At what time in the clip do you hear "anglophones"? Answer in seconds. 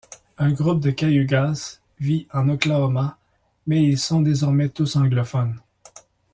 4.95-5.59